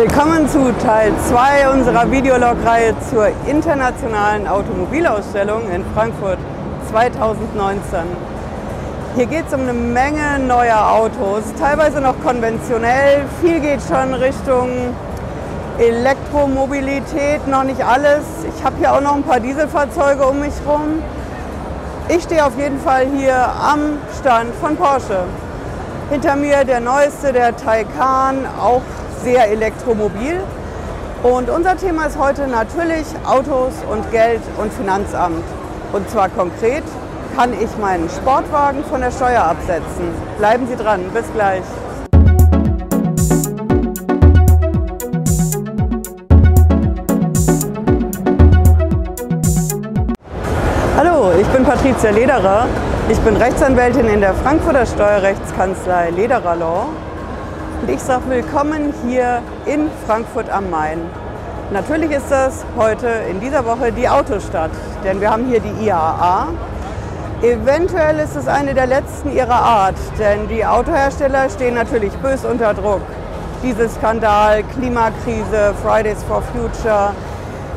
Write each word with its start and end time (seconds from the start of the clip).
Willkommen 0.00 0.48
zu 0.48 0.72
Teil 0.82 1.12
2 1.28 1.68
unserer 1.74 2.10
Videolog-Reihe 2.10 2.94
zur 3.10 3.26
internationalen 3.46 4.48
Automobilausstellung 4.48 5.70
in 5.70 5.84
Frankfurt 5.94 6.38
2019. 6.90 7.98
Hier 9.14 9.26
geht 9.26 9.46
es 9.46 9.52
um 9.52 9.60
eine 9.60 9.74
Menge 9.74 10.38
neuer 10.38 10.90
Autos, 10.90 11.52
teilweise 11.58 12.00
noch 12.00 12.14
konventionell. 12.24 13.26
Viel 13.42 13.60
geht 13.60 13.80
schon 13.82 14.14
Richtung 14.14 14.70
Elektromobilität, 15.78 17.46
noch 17.46 17.64
nicht 17.64 17.84
alles. 17.84 18.22
Ich 18.56 18.64
habe 18.64 18.76
hier 18.78 18.94
auch 18.94 19.02
noch 19.02 19.16
ein 19.16 19.22
paar 19.22 19.40
Dieselfahrzeuge 19.40 20.24
um 20.24 20.40
mich 20.40 20.54
herum. 20.64 21.02
Ich 22.08 22.22
stehe 22.22 22.46
auf 22.46 22.56
jeden 22.56 22.80
Fall 22.80 23.06
hier 23.18 23.36
am 23.36 23.98
Stand 24.18 24.54
von 24.62 24.76
Porsche. 24.76 25.24
Hinter 26.08 26.36
mir 26.36 26.64
der 26.64 26.80
neueste, 26.80 27.34
der 27.34 27.54
Taycan, 27.54 28.46
auch 28.58 28.80
sehr 29.22 29.48
elektromobil. 29.50 30.40
Und 31.22 31.50
unser 31.50 31.76
Thema 31.76 32.06
ist 32.06 32.18
heute 32.18 32.46
natürlich 32.46 33.04
Autos 33.26 33.74
und 33.90 34.10
Geld 34.10 34.40
und 34.56 34.72
Finanzamt. 34.72 35.44
Und 35.92 36.08
zwar 36.08 36.28
konkret, 36.30 36.84
kann 37.36 37.52
ich 37.52 37.76
meinen 37.78 38.08
Sportwagen 38.08 38.82
von 38.84 39.00
der 39.00 39.10
Steuer 39.10 39.42
absetzen? 39.42 40.08
Bleiben 40.38 40.66
Sie 40.66 40.76
dran, 40.76 41.02
bis 41.12 41.24
gleich. 41.34 41.62
Hallo, 50.96 51.32
ich 51.40 51.46
bin 51.48 51.64
Patricia 51.64 52.10
Lederer. 52.10 52.66
Ich 53.10 53.18
bin 53.20 53.36
Rechtsanwältin 53.36 54.06
in 54.06 54.20
der 54.20 54.34
Frankfurter 54.34 54.86
Steuerrechtskanzlei 54.86 56.10
Lederer 56.10 56.56
Law. 56.56 56.86
Und 57.80 57.88
ich 57.88 58.00
sage 58.00 58.24
willkommen 58.28 58.92
hier 59.08 59.40
in 59.64 59.88
Frankfurt 60.06 60.50
am 60.50 60.68
Main. 60.68 60.98
Natürlich 61.72 62.10
ist 62.10 62.30
das 62.30 62.66
heute 62.76 63.08
in 63.30 63.40
dieser 63.40 63.64
Woche 63.64 63.90
die 63.90 64.06
Autostadt, 64.06 64.70
denn 65.02 65.18
wir 65.22 65.30
haben 65.30 65.46
hier 65.46 65.60
die 65.60 65.86
IAA. 65.86 66.48
Eventuell 67.40 68.18
ist 68.18 68.36
es 68.36 68.48
eine 68.48 68.74
der 68.74 68.86
letzten 68.86 69.32
ihrer 69.32 69.54
Art, 69.54 69.94
denn 70.18 70.46
die 70.48 70.66
Autohersteller 70.66 71.48
stehen 71.48 71.74
natürlich 71.74 72.12
bös 72.18 72.44
unter 72.44 72.74
Druck. 72.74 73.00
Dieselskandal, 73.62 74.62
Klimakrise, 74.74 75.72
Fridays 75.82 76.22
for 76.24 76.42
Future, 76.42 77.14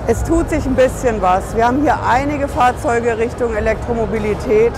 es 0.08 0.22
tut 0.25 0.49
sich 0.49 0.66
ein 0.66 0.75
bisschen 0.75 1.22
was. 1.22 1.55
Wir 1.55 1.66
haben 1.66 1.81
hier 1.81 1.97
einige 2.05 2.49
Fahrzeuge 2.49 3.17
Richtung 3.17 3.55
Elektromobilität. 3.55 4.73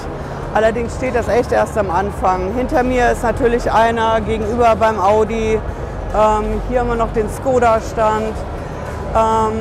Allerdings 0.55 0.95
steht 0.95 1.15
das 1.15 1.27
echt 1.27 1.51
erst 1.51 1.77
am 1.77 1.91
Anfang. 1.91 2.53
Hinter 2.53 2.81
mir 2.83 3.11
ist 3.11 3.23
natürlich 3.23 3.69
einer 3.69 4.21
gegenüber 4.21 4.73
beim 4.77 5.01
Audi. 5.01 5.59
Ähm, 6.17 6.61
hier 6.69 6.79
haben 6.79 6.87
wir 6.87 6.95
noch 6.95 7.11
den 7.11 7.29
Skoda-Stand. 7.29 8.33
Ähm, 9.13 9.53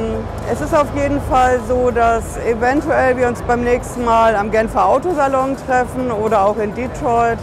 es 0.53 0.61
ist 0.61 0.73
auf 0.73 0.87
jeden 0.95 1.21
Fall 1.23 1.59
so, 1.67 1.91
dass 1.91 2.37
eventuell 2.47 3.17
wir 3.17 3.27
uns 3.27 3.43
beim 3.43 3.65
nächsten 3.65 4.05
Mal 4.05 4.37
am 4.37 4.53
Genfer 4.53 4.87
Autosalon 4.87 5.57
treffen 5.67 6.13
oder 6.13 6.47
auch 6.47 6.59
in 6.59 6.73
Detroit. 6.77 7.41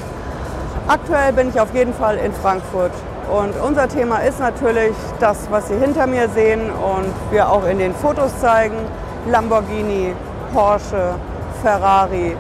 Aktuell 0.88 1.34
bin 1.34 1.50
ich 1.50 1.60
auf 1.60 1.76
jeden 1.76 1.94
Fall 1.94 2.20
in 2.20 2.32
Frankfurt. 2.32 2.94
Und 3.30 3.54
unser 3.62 3.90
Thema 3.90 4.20
ist 4.20 4.40
natürlich 4.40 4.96
das, 5.20 5.52
was 5.52 5.68
Sie 5.68 5.76
hinter 5.76 6.08
mir 6.08 6.30
sehen 6.30 6.70
und 6.70 7.14
wir 7.32 7.50
auch 7.50 7.68
in 7.68 7.80
den 7.80 7.94
Fotos 7.96 8.32
zeigen. 8.40 8.78
Lamborghini, 9.30 10.16
Porsche, 10.54 11.16
Ferrari. 11.62 12.38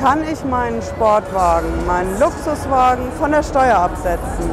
Kann 0.00 0.22
ich 0.22 0.44
meinen 0.44 0.80
Sportwagen, 0.80 1.84
meinen 1.84 2.20
Luxuswagen 2.20 3.10
von 3.18 3.32
der 3.32 3.42
Steuer 3.42 3.78
absetzen? 3.78 4.48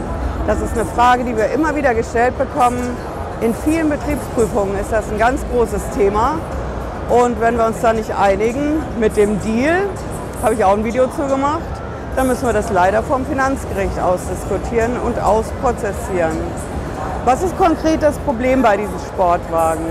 Das 0.47 0.59
ist 0.59 0.73
eine 0.73 0.85
Frage, 0.85 1.23
die 1.23 1.37
wir 1.37 1.51
immer 1.51 1.75
wieder 1.75 1.93
gestellt 1.93 2.35
bekommen. 2.35 2.97
In 3.41 3.53
vielen 3.53 3.89
Betriebsprüfungen 3.89 4.75
ist 4.79 4.91
das 4.91 5.07
ein 5.11 5.19
ganz 5.19 5.41
großes 5.53 5.91
Thema. 5.95 6.39
Und 7.09 7.39
wenn 7.39 7.57
wir 7.59 7.65
uns 7.67 7.79
da 7.79 7.93
nicht 7.93 8.09
einigen 8.09 8.81
mit 8.99 9.17
dem 9.17 9.39
Deal, 9.41 9.87
habe 10.41 10.55
ich 10.55 10.65
auch 10.65 10.73
ein 10.73 10.83
Video 10.83 11.05
zu 11.09 11.27
gemacht, 11.27 11.61
dann 12.15 12.25
müssen 12.25 12.47
wir 12.47 12.53
das 12.53 12.71
leider 12.71 13.03
vom 13.03 13.23
Finanzgericht 13.27 13.99
ausdiskutieren 13.99 14.97
und 15.05 15.19
ausprozessieren. 15.19 16.39
Was 17.23 17.43
ist 17.43 17.55
konkret 17.59 18.01
das 18.01 18.17
Problem 18.17 18.63
bei 18.63 18.77
diesen 18.77 18.97
Sportwagen? 19.13 19.85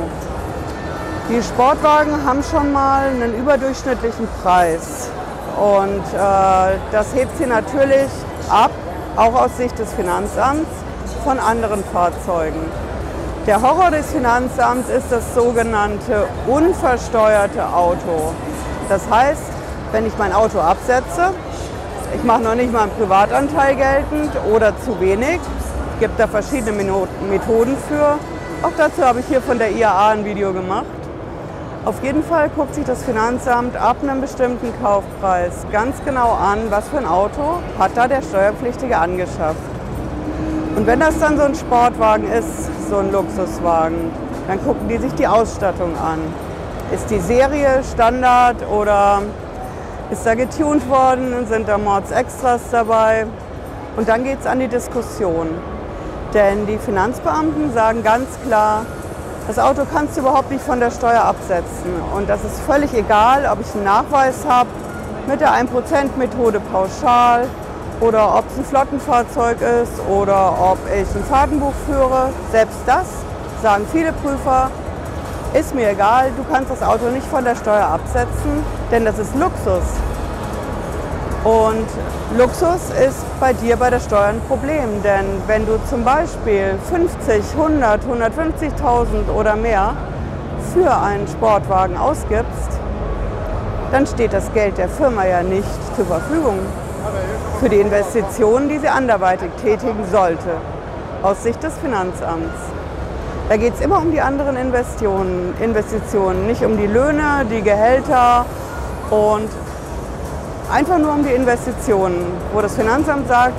Die 1.28 1.40
Sportwagen 1.44 2.26
haben 2.26 2.42
schon 2.42 2.72
mal 2.72 3.06
einen 3.06 3.38
überdurchschnittlichen 3.38 4.26
Preis 4.42 5.10
und 5.56 6.02
äh, 6.14 6.76
das 6.92 7.14
hebt 7.14 7.36
sie 7.38 7.46
natürlich 7.46 8.10
ab, 8.48 8.70
auch 9.16 9.34
aus 9.34 9.56
Sicht 9.56 9.78
des 9.78 9.92
Finanzamts, 9.92 10.68
von 11.24 11.38
anderen 11.38 11.82
Fahrzeugen. 11.84 12.60
Der 13.46 13.60
Horror 13.60 13.90
des 13.90 14.10
Finanzamts 14.10 14.88
ist 14.88 15.10
das 15.10 15.34
sogenannte 15.34 16.26
unversteuerte 16.46 17.66
Auto. 17.66 18.32
Das 18.88 19.02
heißt, 19.10 19.42
wenn 19.92 20.06
ich 20.06 20.16
mein 20.18 20.32
Auto 20.32 20.60
absetze, 20.60 21.30
ich 22.14 22.24
mache 22.24 22.42
noch 22.42 22.54
nicht 22.54 22.72
mal 22.72 22.82
einen 22.82 22.92
Privatanteil 22.92 23.76
geltend 23.76 24.30
oder 24.52 24.72
zu 24.80 24.98
wenig. 25.00 25.40
Gibt 26.00 26.18
da 26.18 26.26
verschiedene 26.26 26.72
Methoden 26.72 27.76
für. 27.88 28.18
Auch 28.62 28.72
dazu 28.76 29.02
habe 29.02 29.20
ich 29.20 29.26
hier 29.26 29.42
von 29.42 29.58
der 29.58 29.70
IAA 29.72 30.10
ein 30.10 30.24
Video 30.24 30.52
gemacht. 30.52 31.03
Auf 31.84 32.02
jeden 32.02 32.24
Fall 32.24 32.48
guckt 32.48 32.74
sich 32.74 32.84
das 32.86 33.02
Finanzamt 33.04 33.76
ab 33.76 33.98
einem 34.02 34.22
bestimmten 34.22 34.72
Kaufpreis 34.82 35.66
ganz 35.70 36.02
genau 36.02 36.32
an, 36.32 36.70
was 36.70 36.88
für 36.88 36.96
ein 36.96 37.04
Auto 37.04 37.60
hat 37.78 37.90
da 37.94 38.08
der 38.08 38.22
Steuerpflichtige 38.22 38.96
angeschafft. 38.96 39.60
Und 40.76 40.86
wenn 40.86 41.00
das 41.00 41.18
dann 41.18 41.36
so 41.36 41.42
ein 41.42 41.54
Sportwagen 41.54 42.26
ist, 42.32 42.70
so 42.88 42.96
ein 42.96 43.12
Luxuswagen, 43.12 44.10
dann 44.48 44.64
gucken 44.64 44.88
die 44.88 44.96
sich 44.96 45.12
die 45.12 45.26
Ausstattung 45.26 45.94
an. 45.98 46.20
Ist 46.90 47.10
die 47.10 47.20
Serie 47.20 47.82
Standard 47.92 48.66
oder 48.66 49.20
ist 50.10 50.24
da 50.24 50.34
getunt 50.34 50.88
worden, 50.88 51.46
sind 51.46 51.68
da 51.68 51.76
Mordsextras 51.76 52.62
dabei. 52.70 53.26
Und 53.98 54.08
dann 54.08 54.24
geht 54.24 54.40
es 54.40 54.46
an 54.46 54.58
die 54.58 54.68
Diskussion. 54.68 55.48
Denn 56.32 56.66
die 56.66 56.78
Finanzbeamten 56.78 57.74
sagen 57.74 58.02
ganz 58.02 58.26
klar, 58.46 58.86
das 59.46 59.58
Auto 59.58 59.82
kannst 59.92 60.16
du 60.16 60.20
überhaupt 60.20 60.50
nicht 60.50 60.64
von 60.64 60.80
der 60.80 60.90
Steuer 60.90 61.22
absetzen. 61.22 61.92
Und 62.16 62.28
das 62.28 62.42
ist 62.44 62.60
völlig 62.60 62.92
egal, 62.94 63.48
ob 63.50 63.60
ich 63.60 63.74
einen 63.74 63.84
Nachweis 63.84 64.44
habe 64.48 64.70
mit 65.26 65.40
der 65.40 65.52
1%-Methode 65.52 66.60
pauschal 66.72 67.46
oder 68.00 68.36
ob 68.36 68.44
es 68.50 68.58
ein 68.58 68.64
Flottenfahrzeug 68.64 69.58
ist 69.60 70.00
oder 70.08 70.54
ob 70.58 70.78
ich 70.88 71.14
ein 71.14 71.24
Fahrtenbuch 71.24 71.72
führe. 71.86 72.30
Selbst 72.52 72.78
das 72.86 73.06
sagen 73.62 73.86
viele 73.92 74.12
Prüfer, 74.12 74.70
ist 75.54 75.74
mir 75.74 75.90
egal, 75.90 76.30
du 76.36 76.44
kannst 76.52 76.70
das 76.70 76.82
Auto 76.82 77.08
nicht 77.10 77.26
von 77.26 77.44
der 77.44 77.54
Steuer 77.54 77.86
absetzen, 77.86 78.64
denn 78.90 79.04
das 79.04 79.18
ist 79.18 79.34
Luxus. 79.36 79.84
Und 81.44 81.86
Luxus 82.38 82.88
ist 83.06 83.22
bei 83.38 83.52
dir 83.52 83.76
bei 83.76 83.90
der 83.90 84.00
Steuer 84.00 84.28
ein 84.28 84.40
Problem, 84.48 85.02
denn 85.02 85.26
wenn 85.46 85.66
du 85.66 85.78
zum 85.90 86.02
Beispiel 86.02 86.78
50, 86.88 87.44
100, 87.58 88.00
150.000 88.04 89.30
oder 89.36 89.54
mehr 89.54 89.94
für 90.72 90.90
einen 90.90 91.28
Sportwagen 91.28 91.98
ausgibst, 91.98 92.80
dann 93.92 94.06
steht 94.06 94.32
das 94.32 94.50
Geld 94.54 94.78
der 94.78 94.88
Firma 94.88 95.26
ja 95.26 95.42
nicht 95.42 95.68
zur 95.94 96.06
Verfügung 96.06 96.60
für 97.60 97.68
die 97.68 97.80
Investitionen, 97.80 98.70
die 98.70 98.78
sie 98.78 98.88
anderweitig 98.88 99.50
tätigen 99.62 100.06
sollte, 100.10 100.56
aus 101.22 101.42
Sicht 101.42 101.62
des 101.62 101.74
Finanzamts. 101.74 102.58
Da 103.50 103.58
geht 103.58 103.74
es 103.74 103.82
immer 103.82 103.98
um 103.98 104.10
die 104.10 104.22
anderen 104.22 104.56
Investitionen, 104.56 105.52
Investitionen, 105.60 106.46
nicht 106.46 106.64
um 106.64 106.78
die 106.78 106.86
Löhne, 106.86 107.44
die 107.50 107.60
Gehälter 107.60 108.46
und 109.10 109.50
einfach 110.70 110.98
nur 110.98 111.12
um 111.12 111.24
die 111.24 111.32
Investitionen, 111.32 112.24
wo 112.52 112.60
das 112.60 112.74
Finanzamt 112.74 113.28
sagt, 113.28 113.54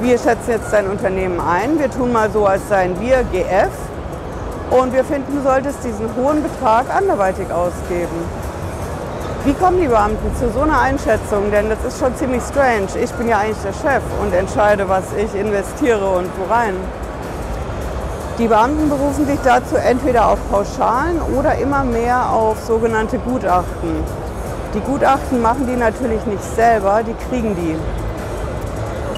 wir 0.00 0.18
schätzen 0.18 0.50
jetzt 0.50 0.72
dein 0.72 0.88
Unternehmen 0.88 1.40
ein, 1.40 1.78
wir 1.78 1.90
tun 1.90 2.12
mal 2.12 2.30
so, 2.30 2.46
als 2.46 2.68
seien 2.68 2.98
wir 3.00 3.22
GF 3.24 3.70
und 4.70 4.92
wir 4.92 5.04
finden, 5.04 5.36
du 5.36 5.42
solltest 5.42 5.84
diesen 5.84 6.08
hohen 6.16 6.42
Betrag 6.42 6.86
anderweitig 6.94 7.52
ausgeben. 7.52 8.24
Wie 9.44 9.54
kommen 9.54 9.80
die 9.80 9.88
Beamten 9.88 10.34
zu 10.36 10.50
so 10.52 10.60
einer 10.60 10.80
Einschätzung? 10.80 11.50
Denn 11.50 11.68
das 11.68 11.84
ist 11.84 11.98
schon 11.98 12.14
ziemlich 12.14 12.42
strange. 12.42 12.86
Ich 13.02 13.10
bin 13.12 13.28
ja 13.28 13.38
eigentlich 13.38 13.58
der 13.58 13.72
Chef 13.72 14.02
und 14.22 14.32
entscheide, 14.32 14.88
was 14.88 15.04
ich 15.16 15.34
investiere 15.34 16.08
und 16.08 16.30
wo 16.38 16.52
rein. 16.52 16.74
Die 18.38 18.46
Beamten 18.46 18.88
berufen 18.88 19.26
sich 19.26 19.38
dazu 19.44 19.76
entweder 19.76 20.28
auf 20.28 20.38
Pauschalen 20.50 21.20
oder 21.36 21.58
immer 21.58 21.84
mehr 21.84 22.30
auf 22.30 22.56
sogenannte 22.64 23.18
Gutachten. 23.18 24.21
Die 24.74 24.80
Gutachten 24.80 25.42
machen 25.42 25.66
die 25.66 25.76
natürlich 25.76 26.24
nicht 26.26 26.42
selber, 26.42 27.02
die 27.06 27.14
kriegen 27.28 27.54
die. 27.54 27.76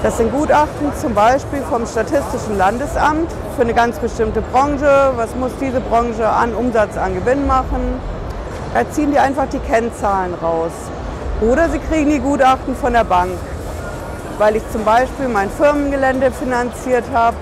Das 0.03 0.17
sind 0.17 0.31
Gutachten 0.31 0.91
zum 0.99 1.13
Beispiel 1.13 1.61
vom 1.69 1.85
Statistischen 1.85 2.57
Landesamt 2.57 3.31
für 3.55 3.61
eine 3.61 3.73
ganz 3.73 3.97
bestimmte 3.97 4.41
Branche. 4.41 5.13
Was 5.15 5.33
muss 5.35 5.51
diese 5.59 5.79
Branche 5.79 6.27
an 6.27 6.53
Umsatz, 6.53 6.97
an 6.97 7.15
Gewinn 7.15 7.47
machen? 7.47 7.99
Da 8.73 8.89
ziehen 8.91 9.11
die 9.11 9.19
einfach 9.19 9.47
die 9.47 9.59
Kennzahlen 9.59 10.33
raus. 10.33 10.71
Oder 11.41 11.69
sie 11.69 11.79
kriegen 11.79 12.09
die 12.09 12.19
Gutachten 12.19 12.75
von 12.75 12.93
der 12.93 13.05
Bank, 13.05 13.31
weil 14.37 14.57
ich 14.57 14.63
zum 14.71 14.83
Beispiel 14.83 15.27
mein 15.29 15.49
Firmengelände 15.49 16.31
finanziert 16.31 17.05
habe 17.13 17.37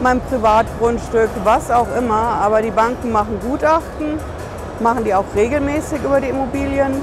mein 0.00 0.20
Privatgrundstück, 0.20 1.30
was 1.44 1.70
auch 1.70 1.88
immer. 1.96 2.38
Aber 2.42 2.62
die 2.62 2.70
Banken 2.70 3.12
machen 3.12 3.38
Gutachten, 3.40 4.18
machen 4.80 5.04
die 5.04 5.14
auch 5.14 5.24
regelmäßig 5.34 6.02
über 6.04 6.20
die 6.20 6.28
Immobilien. 6.28 7.00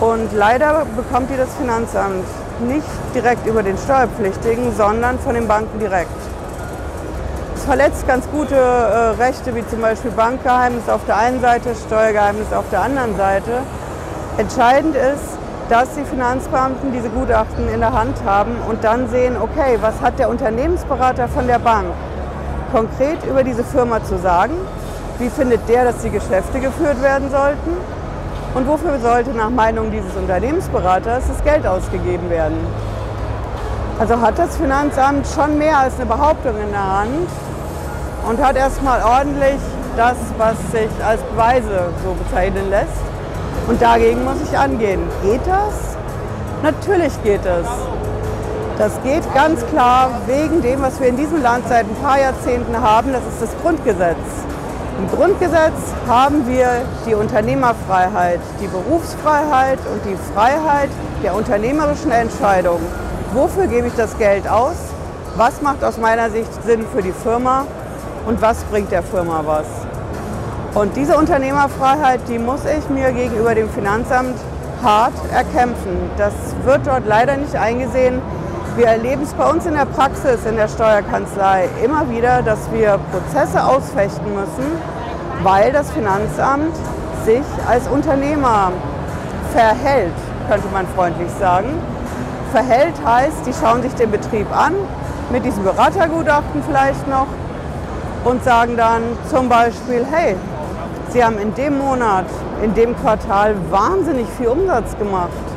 Und 0.00 0.32
leider 0.32 0.86
bekommt 0.96 1.28
die 1.30 1.36
das 1.36 1.52
Finanzamt 1.56 2.24
nicht 2.60 2.86
direkt 3.14 3.46
über 3.46 3.64
den 3.64 3.76
Steuerpflichtigen, 3.76 4.72
sondern 4.76 5.18
von 5.18 5.34
den 5.34 5.48
Banken 5.48 5.80
direkt. 5.80 6.10
Es 7.56 7.64
verletzt 7.64 8.06
ganz 8.06 8.28
gute 8.30 8.54
äh, 8.54 9.20
Rechte, 9.20 9.54
wie 9.56 9.66
zum 9.66 9.80
Beispiel 9.80 10.12
Bankgeheimnis 10.12 10.88
auf 10.88 11.00
der 11.06 11.16
einen 11.16 11.40
Seite, 11.40 11.74
Steuergeheimnis 11.86 12.52
auf 12.52 12.64
der 12.70 12.82
anderen 12.82 13.16
Seite. 13.16 13.62
Entscheidend 14.38 14.94
ist, 14.94 15.36
dass 15.68 15.94
die 15.94 16.04
Finanzbeamten 16.04 16.92
diese 16.92 17.10
Gutachten 17.10 17.68
in 17.68 17.80
der 17.80 17.92
Hand 17.92 18.16
haben 18.24 18.56
und 18.68 18.84
dann 18.84 19.08
sehen, 19.10 19.36
okay, 19.36 19.78
was 19.80 20.00
hat 20.00 20.18
der 20.18 20.30
Unternehmensberater 20.30 21.28
von 21.28 21.48
der 21.48 21.58
Bank 21.58 21.88
konkret 22.72 23.18
über 23.28 23.42
diese 23.42 23.64
Firma 23.64 24.02
zu 24.04 24.16
sagen? 24.18 24.54
Wie 25.18 25.28
findet 25.28 25.68
der, 25.68 25.84
dass 25.84 25.98
die 25.98 26.10
Geschäfte 26.10 26.60
geführt 26.60 27.02
werden 27.02 27.30
sollten? 27.30 27.97
Und 28.54 28.66
wofür 28.66 28.98
sollte 28.98 29.30
nach 29.30 29.50
Meinung 29.50 29.90
dieses 29.90 30.14
Unternehmensberaters 30.16 31.24
das 31.28 31.44
Geld 31.44 31.66
ausgegeben 31.66 32.30
werden? 32.30 32.56
Also 33.98 34.20
hat 34.20 34.38
das 34.38 34.56
Finanzamt 34.56 35.26
schon 35.26 35.58
mehr 35.58 35.78
als 35.78 35.96
eine 35.96 36.06
Behauptung 36.06 36.52
in 36.60 36.70
der 36.70 37.00
Hand 37.00 37.28
und 38.28 38.44
hat 38.44 38.56
erstmal 38.56 39.02
ordentlich 39.02 39.58
das, 39.96 40.16
was 40.38 40.56
sich 40.70 40.88
als 41.04 41.20
Beweise 41.22 41.90
so 42.04 42.14
bezeichnen 42.14 42.70
lässt. 42.70 43.02
Und 43.66 43.82
dagegen 43.82 44.24
muss 44.24 44.36
ich 44.42 44.56
angehen. 44.56 45.02
Geht 45.22 45.46
das? 45.46 45.96
Natürlich 46.62 47.12
geht 47.22 47.44
es. 47.44 47.66
Das 48.78 48.92
geht 49.02 49.22
ganz 49.34 49.66
klar 49.66 50.10
wegen 50.26 50.62
dem, 50.62 50.80
was 50.80 51.00
wir 51.00 51.08
in 51.08 51.16
diesem 51.16 51.42
Land 51.42 51.66
seit 51.68 51.84
ein 51.84 51.96
paar 51.96 52.20
Jahrzehnten 52.20 52.80
haben. 52.80 53.12
Das 53.12 53.22
ist 53.22 53.42
das 53.42 53.62
Grundgesetz. 53.62 54.16
Im 54.98 55.08
Grundgesetz 55.08 55.94
haben 56.08 56.44
wir 56.48 56.82
die 57.06 57.14
Unternehmerfreiheit, 57.14 58.40
die 58.60 58.66
Berufsfreiheit 58.66 59.78
und 59.92 60.04
die 60.04 60.16
Freiheit 60.34 60.88
der 61.22 61.36
unternehmerischen 61.36 62.10
Entscheidung. 62.10 62.80
Wofür 63.32 63.68
gebe 63.68 63.86
ich 63.86 63.94
das 63.94 64.18
Geld 64.18 64.48
aus? 64.48 64.74
Was 65.36 65.62
macht 65.62 65.84
aus 65.84 65.98
meiner 65.98 66.30
Sicht 66.30 66.50
Sinn 66.64 66.84
für 66.92 67.00
die 67.00 67.12
Firma? 67.12 67.64
Und 68.26 68.42
was 68.42 68.64
bringt 68.64 68.90
der 68.90 69.04
Firma 69.04 69.42
was? 69.46 69.66
Und 70.74 70.96
diese 70.96 71.16
Unternehmerfreiheit, 71.16 72.22
die 72.28 72.40
muss 72.40 72.62
ich 72.64 72.88
mir 72.90 73.12
gegenüber 73.12 73.54
dem 73.54 73.70
Finanzamt 73.70 74.34
hart 74.82 75.14
erkämpfen. 75.32 76.10
Das 76.16 76.32
wird 76.64 76.88
dort 76.88 77.06
leider 77.06 77.36
nicht 77.36 77.54
eingesehen. 77.54 78.20
Wir 78.78 78.86
erleben 78.86 79.24
es 79.24 79.34
bei 79.34 79.50
uns 79.50 79.66
in 79.66 79.74
der 79.74 79.86
Praxis, 79.86 80.46
in 80.48 80.54
der 80.54 80.68
Steuerkanzlei 80.68 81.68
immer 81.82 82.08
wieder, 82.10 82.42
dass 82.42 82.70
wir 82.70 83.00
Prozesse 83.10 83.64
ausfechten 83.64 84.32
müssen, 84.32 84.70
weil 85.42 85.72
das 85.72 85.90
Finanzamt 85.90 86.76
sich 87.24 87.42
als 87.68 87.88
Unternehmer 87.88 88.70
verhält, 89.52 90.14
könnte 90.48 90.68
man 90.72 90.86
freundlich 90.94 91.28
sagen. 91.40 91.70
Verhält 92.52 92.94
heißt, 93.04 93.44
die 93.48 93.52
schauen 93.52 93.82
sich 93.82 93.94
den 93.96 94.12
Betrieb 94.12 94.46
an, 94.56 94.74
mit 95.32 95.44
diesem 95.44 95.64
Beratergutachten 95.64 96.62
vielleicht 96.64 97.08
noch, 97.08 97.26
und 98.24 98.44
sagen 98.44 98.76
dann 98.76 99.02
zum 99.28 99.48
Beispiel, 99.48 100.06
hey, 100.08 100.36
Sie 101.08 101.24
haben 101.24 101.38
in 101.38 101.52
dem 101.56 101.78
Monat, 101.78 102.26
in 102.62 102.74
dem 102.74 102.96
Quartal 102.96 103.56
wahnsinnig 103.70 104.28
viel 104.38 104.46
Umsatz 104.46 104.96
gemacht. 104.96 105.47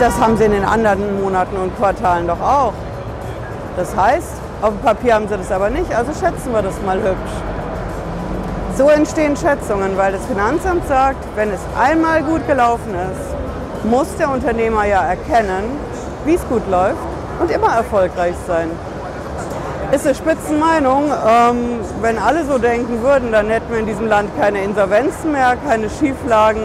Das 0.00 0.18
haben 0.18 0.38
Sie 0.38 0.44
in 0.44 0.52
den 0.52 0.64
anderen 0.64 1.20
Monaten 1.22 1.56
und 1.58 1.76
Quartalen 1.76 2.26
doch 2.26 2.40
auch. 2.40 2.72
Das 3.76 3.94
heißt, 3.94 4.32
auf 4.62 4.70
dem 4.70 4.78
Papier 4.78 5.14
haben 5.14 5.28
Sie 5.28 5.36
das 5.36 5.52
aber 5.52 5.68
nicht, 5.68 5.94
also 5.94 6.10
schätzen 6.12 6.54
wir 6.54 6.62
das 6.62 6.74
mal 6.86 6.96
hübsch. 6.96 7.36
So 8.78 8.88
entstehen 8.88 9.36
Schätzungen, 9.36 9.98
weil 9.98 10.12
das 10.12 10.24
Finanzamt 10.24 10.88
sagt, 10.88 11.22
wenn 11.36 11.50
es 11.50 11.60
einmal 11.78 12.22
gut 12.22 12.46
gelaufen 12.46 12.94
ist, 12.94 13.84
muss 13.90 14.08
der 14.16 14.30
Unternehmer 14.30 14.86
ja 14.86 15.02
erkennen, 15.02 15.64
wie 16.24 16.34
es 16.34 16.48
gut 16.48 16.66
läuft 16.70 16.96
und 17.38 17.50
immer 17.50 17.68
erfolgreich 17.68 18.34
sein 18.46 18.70
ist 19.92 20.06
eine 20.06 20.14
Spitzenmeinung. 20.14 21.10
Ähm, 21.10 21.80
wenn 22.00 22.16
alle 22.16 22.44
so 22.44 22.58
denken 22.58 23.02
würden, 23.02 23.32
dann 23.32 23.48
hätten 23.48 23.72
wir 23.72 23.80
in 23.80 23.86
diesem 23.86 24.06
Land 24.06 24.30
keine 24.38 24.62
Insolvenzen 24.62 25.32
mehr, 25.32 25.56
keine 25.66 25.90
Schieflagen. 25.90 26.62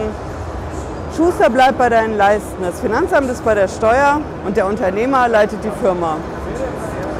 Schuster 1.16 1.48
bleibt 1.48 1.78
bei 1.78 1.88
deinen 1.88 2.18
Leisten. 2.18 2.62
Das 2.62 2.78
Finanzamt 2.78 3.30
ist 3.30 3.42
bei 3.42 3.54
der 3.54 3.68
Steuer 3.68 4.20
und 4.44 4.54
der 4.54 4.66
Unternehmer 4.66 5.28
leitet 5.28 5.64
die 5.64 5.70
Firma. 5.80 6.18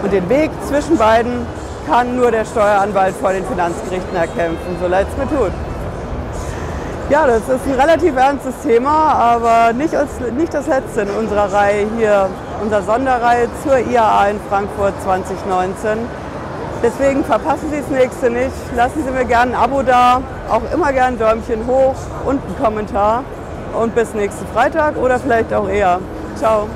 Und 0.02 0.12
den 0.12 0.28
Weg 0.28 0.50
zwischen 0.68 0.98
beiden 0.98 1.46
kann 1.88 2.14
nur 2.14 2.30
der 2.30 2.44
Steueranwalt 2.44 3.14
vor 3.16 3.32
den 3.32 3.46
Finanzgerichten 3.46 4.14
erkämpfen, 4.14 4.76
so 4.82 4.86
leid 4.86 5.06
es 5.10 5.16
mir 5.16 5.34
tut. 5.34 5.52
Ja, 7.08 7.26
das 7.26 7.48
ist 7.48 7.66
ein 7.66 7.80
relativ 7.80 8.14
ernstes 8.16 8.54
Thema, 8.62 8.90
aber 8.90 9.72
nicht, 9.72 9.94
als, 9.94 10.10
nicht 10.36 10.52
das 10.52 10.66
letzte 10.66 11.02
in 11.02 11.10
unserer 11.10 11.50
Reihe 11.50 11.86
hier 11.96 12.28
unserer 12.60 12.82
Sonderreihe 12.82 13.48
zur 13.62 13.78
IAA 13.78 14.28
in 14.28 14.40
Frankfurt 14.50 14.92
2019. 15.04 16.00
Deswegen 16.82 17.24
verpassen 17.24 17.70
Sie 17.70 17.80
das 17.80 17.88
nächste 17.88 18.28
nicht. 18.28 18.52
Lassen 18.76 19.02
Sie 19.06 19.10
mir 19.10 19.24
gerne 19.24 19.52
ein 19.52 19.58
Abo 19.58 19.82
da, 19.82 20.20
auch 20.50 20.62
immer 20.74 20.92
gerne 20.92 21.16
ein 21.16 21.18
Däumchen 21.18 21.66
hoch 21.66 21.94
und 22.26 22.42
einen 22.44 22.62
Kommentar. 22.62 23.24
Und 23.72 23.94
bis 23.94 24.14
nächsten 24.14 24.46
Freitag 24.48 24.96
oder 24.96 25.18
vielleicht 25.18 25.52
auch 25.52 25.68
eher. 25.68 25.98
Ciao. 26.36 26.68